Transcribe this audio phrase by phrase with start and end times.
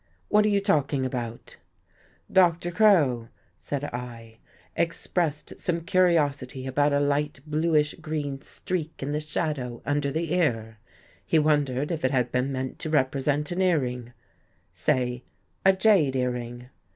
[0.29, 1.57] "What are you talking about?
[2.41, 2.71] ""Dr.
[2.71, 4.39] Crow," said I,"
[4.75, 10.79] expressed some curiosity about a light bluish green streak in the shadow under the ear.
[11.23, 14.11] He wondered if it had been meant to represent an earring—
[14.87, 15.21] say
[15.63, 16.69] a jade earring."